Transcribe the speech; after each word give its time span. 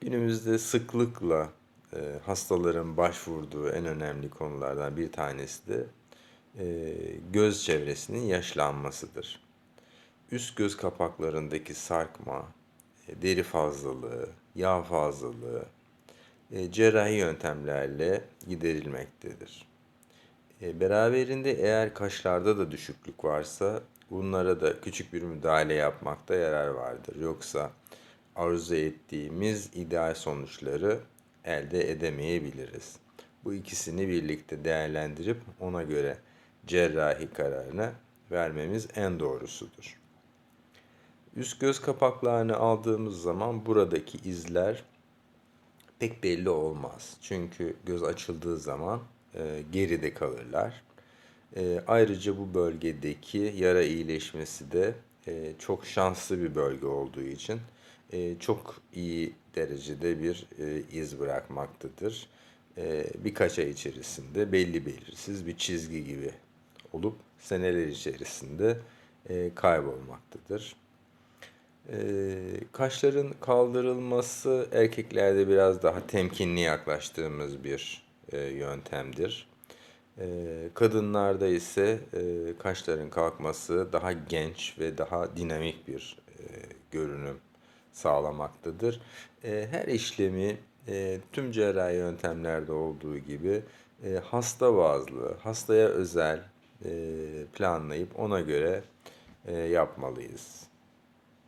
Günümüzde 0.00 0.58
sıklıkla 0.58 1.50
e, 1.92 1.98
hastaların 2.26 2.96
başvurduğu 2.96 3.68
en 3.68 3.86
önemli 3.86 4.30
konulardan 4.30 4.96
bir 4.96 5.12
tanesi 5.12 5.68
de 5.68 5.84
e, 6.58 6.94
göz 7.32 7.64
çevresinin 7.64 8.20
yaşlanmasıdır. 8.20 9.40
Üst 10.32 10.56
göz 10.56 10.76
kapaklarındaki 10.76 11.74
sarkma, 11.74 12.48
e, 13.08 13.22
deri 13.22 13.42
fazlalığı, 13.42 14.28
yağ 14.54 14.82
fazlalığı 14.82 15.64
e, 16.52 16.72
cerrahi 16.72 17.14
yöntemlerle 17.14 18.24
giderilmektedir. 18.48 19.68
E, 20.62 20.80
beraberinde 20.80 21.52
eğer 21.52 21.94
kaşlarda 21.94 22.58
da 22.58 22.70
düşüklük 22.70 23.24
varsa 23.24 23.82
bunlara 24.10 24.60
da 24.60 24.80
küçük 24.80 25.12
bir 25.12 25.22
müdahale 25.22 25.74
yapmakta 25.74 26.34
yarar 26.34 26.68
vardır. 26.68 27.16
Yoksa 27.20 27.70
arzu 28.38 28.74
ettiğimiz 28.74 29.70
ideal 29.74 30.14
sonuçları 30.14 31.00
elde 31.44 31.90
edemeyebiliriz. 31.90 32.96
Bu 33.44 33.54
ikisini 33.54 34.08
birlikte 34.08 34.64
değerlendirip 34.64 35.40
ona 35.60 35.82
göre 35.82 36.18
cerrahi 36.66 37.28
kararını 37.30 37.92
vermemiz 38.30 38.88
en 38.96 39.20
doğrusudur. 39.20 39.98
Üst 41.36 41.60
göz 41.60 41.80
kapaklarını 41.80 42.56
aldığımız 42.56 43.22
zaman 43.22 43.66
buradaki 43.66 44.28
izler 44.28 44.82
pek 45.98 46.22
belli 46.22 46.48
olmaz. 46.48 47.16
Çünkü 47.22 47.76
göz 47.86 48.02
açıldığı 48.02 48.58
zaman 48.58 49.00
e, 49.34 49.62
geride 49.72 50.14
kalırlar. 50.14 50.82
E, 51.56 51.82
ayrıca 51.86 52.38
bu 52.38 52.54
bölgedeki 52.54 53.54
yara 53.56 53.82
iyileşmesi 53.82 54.72
de 54.72 54.94
e, 55.26 55.52
çok 55.58 55.86
şanslı 55.86 56.42
bir 56.42 56.54
bölge 56.54 56.86
olduğu 56.86 57.22
için 57.22 57.60
e, 58.12 58.38
çok 58.40 58.80
iyi 58.94 59.32
derecede 59.54 60.22
bir 60.22 60.46
e, 60.58 60.82
iz 60.92 61.20
bırakmaktadır. 61.20 62.28
E, 62.78 63.04
birkaç 63.24 63.58
ay 63.58 63.70
içerisinde 63.70 64.52
belli 64.52 64.86
belirsiz 64.86 65.46
bir 65.46 65.56
çizgi 65.56 66.04
gibi 66.04 66.30
olup 66.92 67.16
seneler 67.38 67.86
içerisinde 67.86 68.78
e, 69.28 69.50
kaybolmaktadır. 69.54 70.76
E, 71.92 71.98
kaşların 72.72 73.34
kaldırılması 73.40 74.68
erkeklerde 74.72 75.48
biraz 75.48 75.82
daha 75.82 76.06
temkinli 76.06 76.60
yaklaştığımız 76.60 77.64
bir 77.64 78.02
e, 78.32 78.38
yöntemdir. 78.38 79.48
E, 80.18 80.26
kadınlarda 80.74 81.46
ise 81.46 82.00
e, 82.14 82.20
kaşların 82.58 83.10
kalkması 83.10 83.88
daha 83.92 84.12
genç 84.12 84.76
ve 84.78 84.98
daha 84.98 85.36
dinamik 85.36 85.88
bir 85.88 86.18
e, 86.38 86.42
görünüm 86.90 87.36
sağlamaktadır. 87.98 89.00
E, 89.44 89.68
her 89.70 89.86
işlemi 89.86 90.56
e, 90.88 91.18
tüm 91.32 91.52
cerrahi 91.52 91.94
yöntemlerde 91.94 92.72
olduğu 92.72 93.18
gibi 93.18 93.62
e, 94.04 94.20
hasta 94.24 94.76
bazlı, 94.76 95.36
hastaya 95.42 95.88
özel 95.88 96.40
planlayıp 97.52 98.18
ona 98.18 98.40
göre 98.40 98.82
yapmalıyız. 99.70 100.62